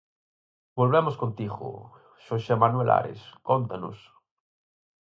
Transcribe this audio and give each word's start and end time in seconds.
Volvemos 0.79 1.15
contigo, 1.21 1.67
Xosé 2.25 2.53
Manuel 2.61 2.89
Ares, 2.99 3.21
cóntanos. 3.49 3.97